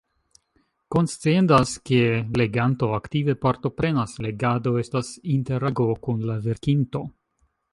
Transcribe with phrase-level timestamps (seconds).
[0.95, 1.99] Konsciendas, ke
[2.41, 7.05] leganto aktive partoprenas: legado estas interago kun la verkinto.